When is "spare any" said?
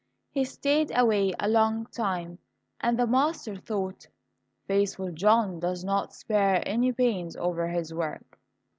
6.15-6.91